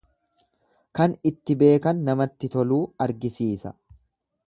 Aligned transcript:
Kan 0.99 1.13
itti 1.31 1.57
beekan 1.61 2.01
namatti 2.09 2.53
toluu 2.57 2.83
argisiisa. 3.07 3.79